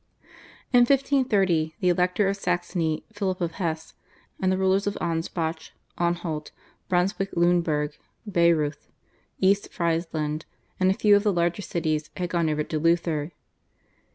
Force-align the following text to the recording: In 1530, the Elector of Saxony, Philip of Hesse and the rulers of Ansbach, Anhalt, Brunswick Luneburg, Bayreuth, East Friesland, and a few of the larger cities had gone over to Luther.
In 0.73 0.79
1530, 0.79 1.75
the 1.79 1.89
Elector 1.89 2.27
of 2.27 2.35
Saxony, 2.35 3.05
Philip 3.13 3.39
of 3.39 3.51
Hesse 3.61 3.93
and 4.41 4.51
the 4.51 4.57
rulers 4.57 4.87
of 4.87 4.97
Ansbach, 4.99 5.69
Anhalt, 5.99 6.49
Brunswick 6.89 7.29
Luneburg, 7.33 7.95
Bayreuth, 8.27 8.87
East 9.41 9.71
Friesland, 9.71 10.45
and 10.79 10.89
a 10.89 10.95
few 10.95 11.15
of 11.15 11.21
the 11.21 11.31
larger 11.31 11.61
cities 11.61 12.09
had 12.17 12.31
gone 12.31 12.49
over 12.49 12.63
to 12.63 12.79
Luther. 12.79 13.31